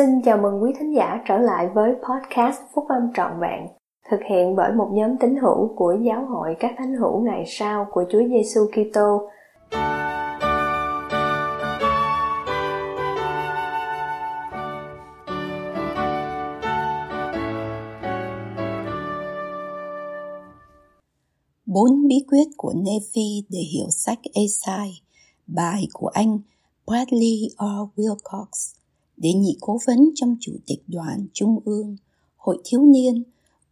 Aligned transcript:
Xin 0.00 0.22
chào 0.22 0.38
mừng 0.38 0.62
quý 0.62 0.72
thính 0.78 0.94
giả 0.94 1.22
trở 1.28 1.38
lại 1.38 1.68
với 1.74 1.90
podcast 1.94 2.60
Phúc 2.74 2.84
Âm 2.88 3.12
Trọn 3.14 3.40
Vẹn, 3.40 3.66
thực 4.10 4.20
hiện 4.30 4.56
bởi 4.56 4.72
một 4.72 4.88
nhóm 4.92 5.16
tín 5.20 5.36
hữu 5.36 5.74
của 5.76 5.96
Giáo 6.02 6.26
hội 6.26 6.56
các 6.60 6.74
thánh 6.78 6.94
hữu 6.94 7.20
ngày 7.20 7.44
sau 7.46 7.86
của 7.90 8.04
Chúa 8.12 8.22
Giêsu 8.28 8.60
Kitô. 8.72 9.28
Bốn 21.66 22.08
bí 22.08 22.24
quyết 22.28 22.48
của 22.56 22.72
Nephi 22.76 23.44
để 23.48 23.60
hiểu 23.72 23.86
sách 23.90 24.18
Esai, 24.34 24.90
bài 25.46 25.88
của 25.92 26.08
anh 26.08 26.38
Bradley 26.86 27.48
R. 27.58 28.00
Wilcox 28.00 28.79
để 29.20 29.32
nhị 29.32 29.56
cố 29.60 29.78
vấn 29.86 30.10
trong 30.14 30.36
chủ 30.40 30.52
tịch 30.66 30.82
đoàn 30.86 31.26
trung 31.32 31.58
ương, 31.64 31.96
hội 32.36 32.58
thiếu 32.64 32.82
niên 32.82 33.22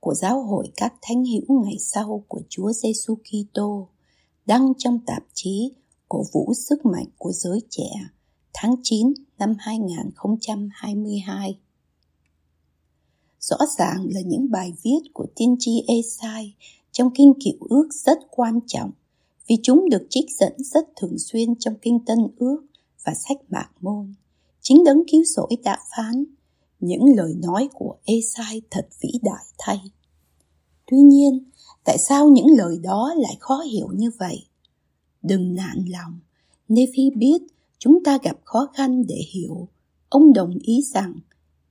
của 0.01 0.15
giáo 0.15 0.43
hội 0.43 0.71
các 0.77 0.95
thánh 1.03 1.25
hữu 1.25 1.63
ngày 1.63 1.79
sau 1.79 2.25
của 2.29 2.41
Chúa 2.49 2.73
Giêsu 2.73 3.15
Kitô, 3.15 3.89
đăng 4.47 4.73
trong 4.79 4.99
tạp 5.07 5.23
chí 5.35 5.73
cổ 6.09 6.25
vũ 6.33 6.55
sức 6.55 6.87
mạnh 6.87 7.07
của 7.19 7.33
giới 7.33 7.61
trẻ, 7.71 7.91
tháng 8.53 8.75
9 8.83 9.13
năm 9.39 9.55
2022. 9.59 11.59
Rõ 13.41 13.57
ràng 13.79 14.07
là 14.11 14.21
những 14.21 14.51
bài 14.51 14.73
viết 14.83 15.01
của 15.15 15.27
tiên 15.37 15.57
tri 15.59 15.85
Esai 15.87 16.55
trong 16.93 17.11
kinh 17.15 17.33
cựu 17.45 17.69
ước 17.69 17.89
rất 17.93 18.19
quan 18.31 18.61
trọng 18.67 18.91
vì 19.47 19.57
chúng 19.63 19.89
được 19.91 20.07
trích 20.11 20.27
dẫn 20.39 20.53
rất 20.59 20.89
thường 20.97 21.19
xuyên 21.19 21.55
trong 21.59 21.75
kinh 21.83 22.05
tân 22.05 22.19
ước 22.39 22.63
và 23.05 23.15
sách 23.15 23.37
mạc 23.51 23.71
môn 23.81 24.15
chính 24.69 24.85
đấng 24.85 25.03
cứu 25.13 25.25
rỗi 25.25 25.57
đã 25.65 25.79
phán 25.97 26.25
những 26.81 27.05
lời 27.17 27.35
nói 27.39 27.69
của 27.73 27.97
Esai 28.05 28.63
thật 28.71 28.89
vĩ 29.01 29.09
đại 29.23 29.45
thay. 29.59 29.79
Tuy 30.87 30.99
nhiên, 30.99 31.45
tại 31.85 31.99
sao 31.99 32.29
những 32.29 32.47
lời 32.57 32.79
đó 32.83 33.15
lại 33.17 33.37
khó 33.41 33.61
hiểu 33.61 33.89
như 33.93 34.11
vậy? 34.19 34.45
Đừng 35.23 35.55
nản 35.55 35.85
lòng, 35.89 36.19
Nephi 36.69 37.11
biết 37.17 37.43
chúng 37.79 38.05
ta 38.05 38.19
gặp 38.23 38.37
khó 38.45 38.69
khăn 38.75 39.07
để 39.07 39.21
hiểu. 39.33 39.69
Ông 40.09 40.33
đồng 40.33 40.59
ý 40.63 40.83
rằng 40.95 41.15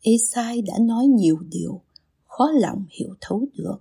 Esai 0.01 0.61
đã 0.61 0.73
nói 0.79 1.07
nhiều 1.07 1.37
điều 1.49 1.81
khó 2.25 2.51
lòng 2.51 2.85
hiểu 2.89 3.15
thấu 3.21 3.45
được. 3.53 3.77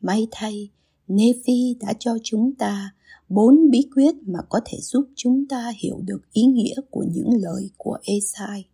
May 0.00 0.28
thay, 0.30 0.70
Nephi 1.08 1.76
đã 1.80 1.92
cho 1.98 2.16
chúng 2.22 2.54
ta 2.54 2.94
bốn 3.28 3.70
bí 3.70 3.88
quyết 3.94 4.14
mà 4.26 4.38
có 4.48 4.60
thể 4.64 4.78
giúp 4.80 5.04
chúng 5.14 5.46
ta 5.48 5.72
hiểu 5.78 6.00
được 6.04 6.32
ý 6.32 6.42
nghĩa 6.42 6.74
của 6.90 7.04
những 7.12 7.30
lời 7.42 7.70
của 7.76 7.98
Esai. 8.02 8.64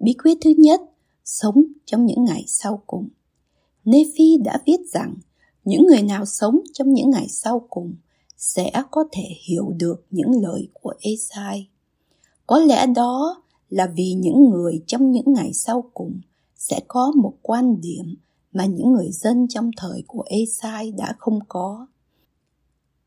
Bí 0.00 0.12
quyết 0.12 0.38
thứ 0.44 0.54
nhất, 0.58 0.80
sống 1.24 1.64
trong 1.84 2.06
những 2.06 2.24
ngày 2.24 2.44
sau 2.46 2.82
cùng. 2.86 3.08
Nephi 3.84 4.36
đã 4.44 4.58
viết 4.66 4.80
rằng 4.92 5.14
những 5.64 5.86
người 5.86 6.02
nào 6.02 6.24
sống 6.26 6.60
trong 6.72 6.92
những 6.92 7.10
ngày 7.10 7.28
sau 7.28 7.66
cùng 7.70 7.94
sẽ 8.36 8.72
có 8.90 9.04
thể 9.12 9.28
hiểu 9.48 9.72
được 9.78 10.04
những 10.10 10.42
lời 10.42 10.68
của 10.72 10.92
Esai. 11.00 11.68
Có 12.46 12.58
lẽ 12.58 12.86
đó 12.86 13.42
là 13.70 13.92
vì 13.96 14.12
những 14.12 14.50
người 14.50 14.82
trong 14.86 15.10
những 15.10 15.32
ngày 15.32 15.52
sau 15.52 15.84
cùng 15.94 16.20
sẽ 16.56 16.80
có 16.88 17.12
một 17.16 17.34
quan 17.42 17.80
điểm 17.80 18.14
mà 18.54 18.66
những 18.66 18.92
người 18.92 19.10
dân 19.12 19.46
trong 19.48 19.70
thời 19.76 20.04
của 20.06 20.24
Esai 20.26 20.92
đã 20.92 21.14
không 21.18 21.38
có. 21.48 21.86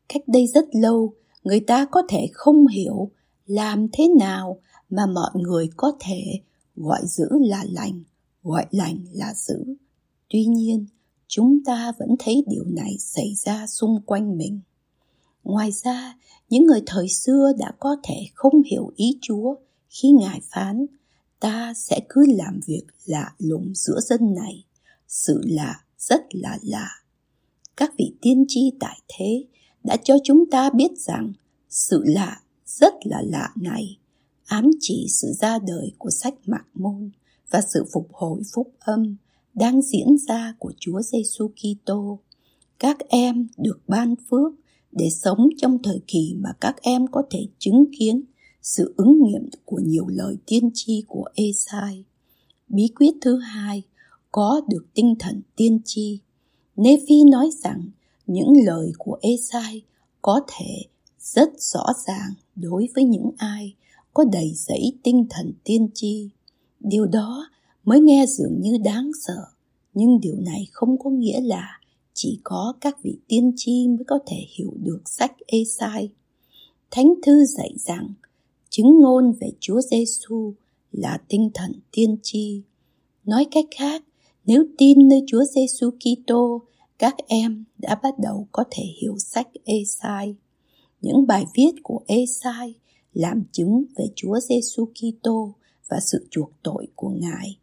Cách 0.08 0.22
đây 0.26 0.46
rất 0.46 0.64
lâu, 0.72 1.12
người 1.44 1.60
ta 1.60 1.86
có 1.90 2.02
thể 2.08 2.28
không 2.32 2.66
hiểu 2.66 3.10
làm 3.46 3.86
thế 3.92 4.08
nào 4.18 4.60
mà 4.90 5.06
mọi 5.06 5.30
người 5.34 5.70
có 5.76 5.92
thể 6.00 6.22
gọi 6.76 7.00
giữ 7.04 7.28
là 7.40 7.64
lành, 7.68 8.02
gọi 8.42 8.66
lành 8.70 8.98
là 9.12 9.34
giữ 9.34 9.76
tuy 10.28 10.44
nhiên, 10.44 10.86
chúng 11.28 11.64
ta 11.64 11.92
vẫn 11.98 12.08
thấy 12.18 12.44
điều 12.48 12.64
này 12.64 12.96
xảy 12.98 13.34
ra 13.34 13.66
xung 13.66 14.00
quanh 14.06 14.38
mình. 14.38 14.60
Ngoài 15.44 15.72
ra, 15.72 16.18
những 16.50 16.66
người 16.66 16.82
thời 16.86 17.08
xưa 17.08 17.52
đã 17.58 17.72
có 17.78 17.96
thể 18.02 18.26
không 18.34 18.62
hiểu 18.62 18.92
ý 18.96 19.18
chúa 19.22 19.54
khi 19.88 20.10
ngài 20.10 20.40
phán, 20.50 20.86
ta 21.40 21.74
sẽ 21.76 22.00
cứ 22.08 22.26
làm 22.28 22.60
việc 22.66 22.82
lạ 23.06 23.34
lùng 23.38 23.72
giữa 23.74 24.00
dân 24.00 24.34
này 24.34 24.64
sự 25.08 25.40
lạ 25.44 25.84
rất 25.98 26.22
là 26.30 26.58
lạ 26.62 26.88
các 27.76 27.92
vị 27.98 28.12
tiên 28.20 28.44
tri 28.48 28.72
tại 28.80 29.00
thế 29.08 29.44
đã 29.84 29.96
cho 30.04 30.14
chúng 30.24 30.50
ta 30.50 30.70
biết 30.70 30.98
rằng 30.98 31.32
sự 31.68 32.02
lạ 32.06 32.40
rất 32.66 32.94
là 33.04 33.22
lạ 33.26 33.52
này 33.56 33.98
ám 34.48 34.70
chỉ 34.80 35.06
sự 35.08 35.32
ra 35.32 35.58
đời 35.66 35.92
của 35.98 36.10
sách 36.10 36.34
Mạc 36.46 36.64
Môn 36.74 37.10
và 37.50 37.60
sự 37.74 37.84
phục 37.92 38.08
hồi 38.12 38.42
phúc 38.54 38.72
âm 38.78 39.16
đang 39.54 39.82
diễn 39.82 40.16
ra 40.28 40.54
của 40.58 40.72
Chúa 40.80 41.02
Giêsu 41.02 41.48
Kitô. 41.48 42.18
Các 42.78 42.98
em 43.08 43.48
được 43.56 43.80
ban 43.88 44.14
phước 44.30 44.52
để 44.92 45.10
sống 45.10 45.48
trong 45.56 45.82
thời 45.82 46.00
kỳ 46.06 46.34
mà 46.38 46.50
các 46.60 46.82
em 46.82 47.06
có 47.06 47.22
thể 47.30 47.46
chứng 47.58 47.84
kiến 47.98 48.22
sự 48.62 48.94
ứng 48.96 49.22
nghiệm 49.22 49.48
của 49.64 49.80
nhiều 49.84 50.06
lời 50.08 50.36
tiên 50.46 50.70
tri 50.74 51.04
của 51.08 51.24
Esai. 51.34 52.04
Bí 52.68 52.88
quyết 52.88 53.12
thứ 53.20 53.38
hai, 53.38 53.82
có 54.32 54.60
được 54.68 54.86
tinh 54.94 55.14
thần 55.18 55.42
tiên 55.56 55.80
tri. 55.84 56.18
Nephi 56.76 57.24
nói 57.30 57.50
rằng 57.62 57.90
những 58.26 58.52
lời 58.66 58.92
của 58.98 59.18
Esai 59.22 59.82
có 60.22 60.40
thể 60.48 60.84
rất 61.20 61.50
rõ 61.58 61.84
ràng 62.06 62.34
đối 62.56 62.88
với 62.94 63.04
những 63.04 63.30
ai 63.36 63.74
có 64.14 64.24
đầy 64.32 64.52
dẫy 64.54 64.92
tinh 65.02 65.26
thần 65.30 65.52
tiên 65.64 65.88
tri. 65.94 66.28
Điều 66.80 67.06
đó 67.06 67.48
mới 67.84 68.00
nghe 68.00 68.26
dường 68.26 68.60
như 68.60 68.78
đáng 68.78 69.10
sợ, 69.26 69.44
nhưng 69.94 70.20
điều 70.20 70.36
này 70.36 70.66
không 70.72 70.98
có 70.98 71.10
nghĩa 71.10 71.40
là 71.40 71.80
chỉ 72.14 72.40
có 72.44 72.74
các 72.80 73.02
vị 73.02 73.18
tiên 73.28 73.52
tri 73.56 73.88
mới 73.88 74.04
có 74.06 74.18
thể 74.26 74.36
hiểu 74.56 74.72
được 74.82 75.02
sách 75.04 75.32
Esai. 75.46 76.10
Thánh 76.90 77.14
thư 77.22 77.44
dạy 77.44 77.74
rằng 77.76 78.08
chứng 78.70 79.00
ngôn 79.00 79.32
về 79.40 79.50
Chúa 79.60 79.80
Giêsu 79.80 80.54
là 80.92 81.18
tinh 81.28 81.50
thần 81.54 81.72
tiên 81.90 82.16
tri. 82.22 82.62
Nói 83.24 83.46
cách 83.50 83.64
khác, 83.76 84.04
nếu 84.48 84.64
tin 84.78 85.08
nơi 85.08 85.22
Chúa 85.26 85.44
Giêsu 85.44 85.90
Kitô 85.90 86.62
các 86.98 87.14
em 87.26 87.64
đã 87.78 88.00
bắt 88.02 88.18
đầu 88.18 88.48
có 88.52 88.64
thể 88.70 88.82
hiểu 89.02 89.18
sách 89.18 89.48
Esai. 89.64 90.34
Những 91.00 91.26
bài 91.26 91.44
viết 91.54 91.72
của 91.82 92.00
Esai 92.06 92.74
làm 93.12 93.44
chứng 93.52 93.84
về 93.96 94.04
Chúa 94.16 94.40
Giêsu 94.40 94.86
Kitô 94.86 95.54
và 95.88 96.00
sự 96.00 96.26
chuộc 96.30 96.50
tội 96.62 96.86
của 96.94 97.08
Ngài. 97.08 97.58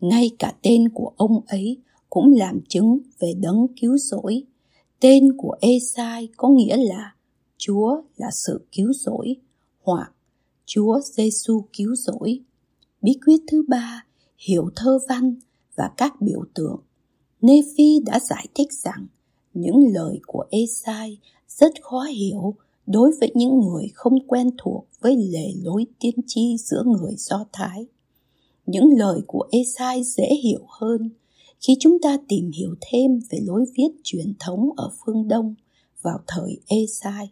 Ngay 0.00 0.30
cả 0.38 0.54
tên 0.62 0.88
của 0.88 1.12
ông 1.16 1.40
ấy 1.46 1.76
cũng 2.10 2.32
làm 2.32 2.60
chứng 2.68 2.98
về 3.18 3.34
đấng 3.40 3.66
cứu 3.80 3.98
rỗi. 3.98 4.42
Tên 5.00 5.36
của 5.36 5.56
Esai 5.60 6.28
có 6.36 6.48
nghĩa 6.48 6.76
là 6.76 7.14
Chúa 7.58 8.02
là 8.16 8.30
sự 8.32 8.66
cứu 8.72 8.92
rỗi 8.92 9.36
hoặc 9.82 10.12
Chúa 10.66 11.00
Giêsu 11.00 11.64
cứu 11.72 11.94
rỗi. 11.94 12.40
Bí 13.02 13.18
quyết 13.26 13.40
thứ 13.46 13.64
ba, 13.68 14.06
hiểu 14.38 14.70
thơ 14.76 14.98
văn 15.08 15.34
và 15.76 15.90
các 15.96 16.20
biểu 16.20 16.44
tượng 16.54 16.80
Nephi 17.40 18.00
đã 18.06 18.20
giải 18.20 18.46
thích 18.54 18.72
rằng 18.72 19.06
những 19.54 19.92
lời 19.92 20.20
của 20.26 20.44
Esai 20.50 21.18
rất 21.48 21.72
khó 21.82 22.00
hiểu 22.02 22.54
đối 22.86 23.12
với 23.20 23.32
những 23.34 23.60
người 23.60 23.88
không 23.94 24.26
quen 24.26 24.50
thuộc 24.58 24.86
với 25.00 25.16
lề 25.16 25.52
lối 25.62 25.86
tiên 26.00 26.14
tri 26.26 26.56
giữa 26.58 26.82
người 26.86 27.14
Do 27.16 27.44
Thái. 27.52 27.86
Những 28.66 28.98
lời 28.98 29.20
của 29.26 29.48
Esai 29.50 30.04
dễ 30.04 30.28
hiểu 30.42 30.66
hơn 30.68 31.10
khi 31.60 31.76
chúng 31.80 31.98
ta 32.02 32.18
tìm 32.28 32.50
hiểu 32.54 32.74
thêm 32.80 33.20
về 33.30 33.38
lối 33.42 33.64
viết 33.76 33.90
truyền 34.04 34.32
thống 34.40 34.70
ở 34.76 34.90
phương 35.04 35.28
Đông 35.28 35.54
vào 36.02 36.18
thời 36.26 36.60
Esai, 36.66 37.30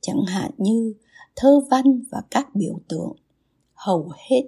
chẳng 0.00 0.24
hạn 0.26 0.50
như 0.58 0.94
thơ 1.36 1.60
văn 1.70 2.02
và 2.10 2.22
các 2.30 2.54
biểu 2.54 2.80
tượng. 2.88 3.12
Hầu 3.74 4.12
hết, 4.28 4.42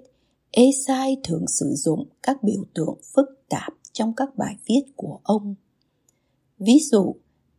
Esai 0.55 1.17
thường 1.23 1.47
sử 1.47 1.73
dụng 1.75 2.07
các 2.23 2.43
biểu 2.43 2.63
tượng 2.73 2.97
phức 3.15 3.25
tạp 3.49 3.73
trong 3.93 4.13
các 4.15 4.37
bài 4.37 4.55
viết 4.65 4.81
của 4.95 5.19
ông. 5.23 5.55
Ví 6.59 6.79
dụ, 6.91 7.15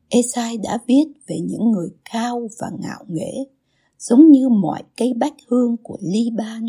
Esai 0.09 0.59
đã 0.59 0.79
viết 0.87 1.05
về 1.27 1.41
những 1.41 1.71
người 1.71 1.89
cao 2.13 2.49
và 2.59 2.71
ngạo 2.79 3.05
nghễ, 3.09 3.33
giống 3.99 4.31
như 4.31 4.49
mọi 4.49 4.83
cây 4.97 5.13
bách 5.17 5.35
hương 5.47 5.77
của 5.83 5.99
Liban 6.01 6.67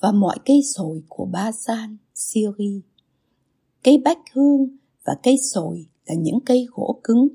và 0.00 0.12
mọi 0.12 0.38
cây 0.44 0.60
sồi 0.74 1.02
của 1.08 1.24
Ba 1.24 1.52
San, 1.52 1.96
Syria. 2.14 2.80
Cây 3.84 3.98
bách 3.98 4.20
hương 4.32 4.76
và 5.04 5.16
cây 5.22 5.36
sồi 5.52 5.86
là 6.06 6.14
những 6.14 6.38
cây 6.46 6.66
gỗ 6.70 7.00
cứng. 7.04 7.28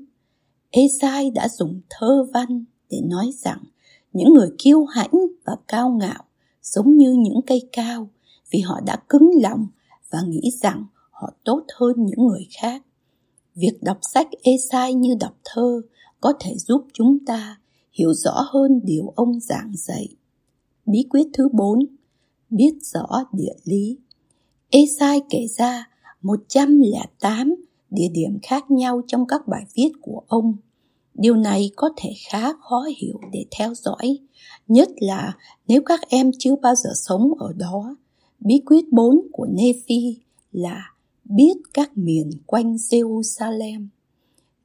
Esai 0.70 1.30
đã 1.30 1.48
dùng 1.48 1.80
thơ 1.90 2.26
văn 2.34 2.64
để 2.90 3.00
nói 3.04 3.30
rằng 3.44 3.64
những 4.12 4.34
người 4.34 4.50
kiêu 4.58 4.84
hãnh 4.84 5.26
và 5.44 5.56
cao 5.68 5.90
ngạo 5.90 6.24
giống 6.62 6.96
như 6.96 7.12
những 7.12 7.40
cây 7.46 7.68
cao 7.72 8.08
vì 8.54 8.60
họ 8.60 8.80
đã 8.86 8.96
cứng 9.08 9.30
lòng 9.42 9.66
và 10.10 10.18
nghĩ 10.28 10.50
rằng 10.62 10.84
họ 11.10 11.32
tốt 11.44 11.62
hơn 11.78 11.96
những 11.98 12.26
người 12.26 12.46
khác. 12.60 12.82
Việc 13.54 13.78
đọc 13.82 13.98
sách 14.12 14.28
ê-sai 14.42 14.94
như 14.94 15.14
đọc 15.20 15.36
thơ 15.44 15.82
có 16.20 16.32
thể 16.40 16.54
giúp 16.56 16.86
chúng 16.92 17.24
ta 17.26 17.60
hiểu 17.92 18.14
rõ 18.14 18.46
hơn 18.52 18.80
điều 18.84 19.12
ông 19.16 19.40
giảng 19.40 19.72
dạy. 19.76 20.08
Bí 20.86 21.06
quyết 21.10 21.26
thứ 21.32 21.48
bốn, 21.52 21.78
biết 22.50 22.74
rõ 22.82 23.06
địa 23.32 23.54
lý. 23.64 23.98
ê-sai 24.70 25.20
kể 25.30 25.46
ra 25.56 25.88
108 26.22 27.54
địa 27.90 28.08
điểm 28.12 28.38
khác 28.42 28.70
nhau 28.70 29.02
trong 29.06 29.26
các 29.26 29.48
bài 29.48 29.64
viết 29.74 29.92
của 30.00 30.22
ông. 30.28 30.56
Điều 31.14 31.36
này 31.36 31.70
có 31.76 31.90
thể 31.96 32.10
khá 32.28 32.52
khó 32.52 32.86
hiểu 32.98 33.20
để 33.32 33.44
theo 33.58 33.74
dõi, 33.74 34.18
nhất 34.68 34.88
là 35.00 35.32
nếu 35.68 35.82
các 35.86 36.00
em 36.08 36.30
chưa 36.38 36.56
bao 36.56 36.74
giờ 36.74 36.90
sống 36.94 37.34
ở 37.38 37.52
đó. 37.52 37.96
Bí 38.44 38.62
quyết 38.66 38.92
4 38.92 39.20
của 39.32 39.46
Nephi 39.46 40.18
là 40.52 40.92
biết 41.24 41.54
các 41.74 41.98
miền 41.98 42.30
quanh 42.46 42.74
Jerusalem. 42.74 43.86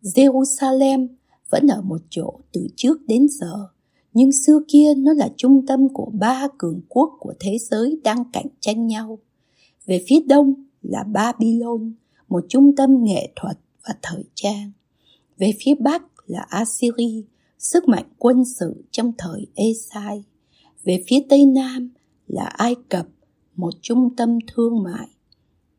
Jerusalem 0.01 1.07
vẫn 1.49 1.67
ở 1.67 1.81
một 1.81 2.01
chỗ 2.09 2.39
từ 2.51 2.67
trước 2.75 3.07
đến 3.07 3.27
giờ, 3.29 3.67
nhưng 4.13 4.31
xưa 4.31 4.59
kia 4.67 4.93
nó 4.97 5.13
là 5.13 5.29
trung 5.37 5.65
tâm 5.67 5.89
của 5.93 6.11
ba 6.13 6.47
cường 6.57 6.81
quốc 6.89 7.17
của 7.19 7.33
thế 7.39 7.57
giới 7.57 7.99
đang 8.03 8.23
cạnh 8.33 8.47
tranh 8.59 8.87
nhau. 8.87 9.19
Về 9.85 10.03
phía 10.07 10.19
đông 10.27 10.53
là 10.81 11.03
Babylon, 11.03 11.93
một 12.29 12.45
trung 12.49 12.75
tâm 12.75 13.03
nghệ 13.03 13.29
thuật 13.35 13.57
và 13.87 13.95
thời 14.01 14.23
trang. 14.33 14.71
Về 15.37 15.53
phía 15.59 15.75
bắc 15.75 16.03
là 16.27 16.45
Assyria, 16.49 17.21
sức 17.59 17.87
mạnh 17.87 18.05
quân 18.17 18.45
sự 18.45 18.83
trong 18.91 19.11
thời 19.17 19.47
Esai. 19.55 20.23
Về 20.83 21.03
phía 21.07 21.19
tây 21.29 21.45
nam 21.45 21.89
là 22.27 22.43
Ai 22.43 22.75
Cập, 22.89 23.07
một 23.59 23.73
trung 23.81 24.15
tâm 24.15 24.37
thương 24.47 24.83
mại. 24.83 25.07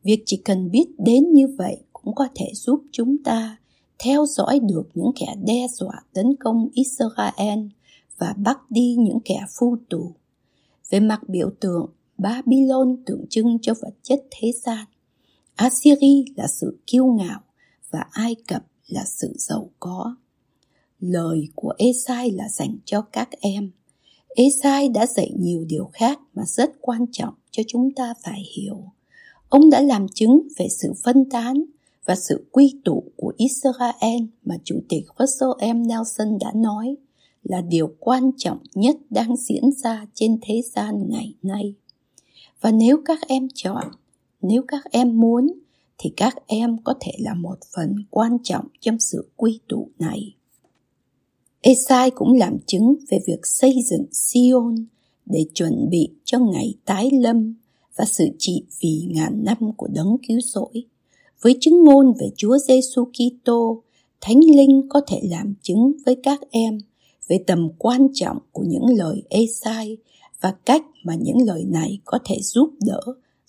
Việc 0.03 0.23
chỉ 0.25 0.41
cần 0.45 0.71
biết 0.71 0.85
đến 0.97 1.33
như 1.33 1.47
vậy 1.57 1.77
cũng 1.93 2.15
có 2.15 2.27
thể 2.35 2.51
giúp 2.53 2.83
chúng 2.91 3.23
ta 3.23 3.57
theo 3.99 4.25
dõi 4.25 4.59
được 4.59 4.89
những 4.93 5.11
kẻ 5.19 5.35
đe 5.45 5.67
dọa 5.73 6.03
tấn 6.13 6.35
công 6.39 6.69
Israel 6.73 7.59
và 8.17 8.33
bắt 8.37 8.71
đi 8.71 8.95
những 8.99 9.19
kẻ 9.25 9.39
phu 9.59 9.77
tù. 9.89 10.15
Về 10.89 10.99
mặt 10.99 11.21
biểu 11.27 11.49
tượng, 11.59 11.89
Babylon 12.17 13.03
tượng 13.05 13.25
trưng 13.29 13.57
cho 13.61 13.73
vật 13.81 13.93
chất 14.03 14.23
thế 14.31 14.51
gian. 14.63 14.85
Assyria 15.55 16.23
là 16.35 16.47
sự 16.47 16.79
kiêu 16.87 17.05
ngạo 17.05 17.39
và 17.91 18.05
Ai 18.11 18.35
Cập 18.47 18.65
là 18.87 19.03
sự 19.05 19.33
giàu 19.37 19.69
có. 19.79 20.15
Lời 20.99 21.47
của 21.55 21.73
Esai 21.77 22.31
là 22.31 22.49
dành 22.49 22.77
cho 22.85 23.01
các 23.01 23.29
em. 23.41 23.71
Esai 24.35 24.89
đã 24.89 25.05
dạy 25.05 25.31
nhiều 25.39 25.65
điều 25.67 25.89
khác 25.93 26.19
mà 26.33 26.43
rất 26.45 26.71
quan 26.81 27.05
trọng 27.11 27.33
cho 27.51 27.63
chúng 27.67 27.91
ta 27.91 28.13
phải 28.23 28.41
hiểu. 28.55 28.83
Ông 29.49 29.69
đã 29.69 29.81
làm 29.81 30.07
chứng 30.07 30.47
về 30.57 30.67
sự 30.69 30.93
phân 31.03 31.29
tán 31.29 31.63
và 32.05 32.15
sự 32.15 32.45
quy 32.51 32.79
tụ 32.85 33.03
của 33.15 33.33
Israel 33.37 34.21
mà 34.45 34.55
Chủ 34.63 34.79
tịch 34.89 35.05
Russell 35.19 35.73
M. 35.73 35.87
Nelson 35.87 36.37
đã 36.39 36.51
nói 36.55 36.95
là 37.43 37.61
điều 37.61 37.95
quan 37.99 38.31
trọng 38.37 38.57
nhất 38.73 38.97
đang 39.09 39.35
diễn 39.37 39.71
ra 39.83 40.05
trên 40.13 40.39
thế 40.41 40.61
gian 40.75 41.09
ngày 41.09 41.33
nay. 41.41 41.73
Và 42.61 42.71
nếu 42.71 43.01
các 43.05 43.19
em 43.27 43.47
chọn, 43.53 43.87
nếu 44.41 44.63
các 44.67 44.83
em 44.91 45.19
muốn, 45.19 45.51
thì 45.97 46.13
các 46.17 46.35
em 46.47 46.77
có 46.83 46.93
thể 46.99 47.11
là 47.19 47.33
một 47.33 47.57
phần 47.75 47.95
quan 48.09 48.37
trọng 48.43 48.67
trong 48.79 48.99
sự 48.99 49.29
quy 49.35 49.59
tụ 49.67 49.89
này. 49.99 50.35
Esai 51.61 52.11
cũng 52.11 52.33
làm 52.33 52.57
chứng 52.67 52.95
về 53.09 53.19
việc 53.27 53.39
xây 53.43 53.75
dựng 53.89 54.05
Sion 54.11 54.75
để 55.25 55.45
chuẩn 55.53 55.89
bị 55.89 56.09
cho 56.23 56.39
ngày 56.39 56.73
tái 56.85 57.09
lâm 57.13 57.55
và 57.95 58.05
sự 58.05 58.25
trị 58.39 58.63
vì 58.81 59.07
ngàn 59.09 59.43
năm 59.43 59.57
của 59.77 59.87
đấng 59.93 60.17
cứu 60.27 60.39
rỗi. 60.43 60.83
Với 61.41 61.57
chứng 61.61 61.83
ngôn 61.83 62.13
về 62.19 62.29
Chúa 62.35 62.57
Giêsu 62.57 63.05
Kitô, 63.05 63.83
Thánh 64.21 64.39
Linh 64.55 64.87
có 64.89 65.01
thể 65.07 65.21
làm 65.23 65.53
chứng 65.61 65.91
với 66.05 66.15
các 66.23 66.39
em 66.51 66.77
về 67.27 67.37
tầm 67.47 67.69
quan 67.77 68.07
trọng 68.13 68.37
của 68.51 68.63
những 68.67 68.85
lời 68.97 69.23
Esai 69.29 69.97
và 70.41 70.55
cách 70.65 70.85
mà 71.03 71.15
những 71.15 71.37
lời 71.45 71.65
này 71.69 71.99
có 72.05 72.19
thể 72.25 72.37
giúp 72.41 72.69
đỡ 72.85 73.01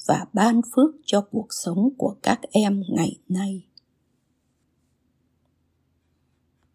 và 0.06 0.26
ban 0.32 0.60
phước 0.74 0.90
cho 1.04 1.20
cuộc 1.20 1.48
sống 1.50 1.88
của 1.98 2.14
các 2.22 2.40
em 2.52 2.82
ngày 2.88 3.16
nay. 3.28 3.62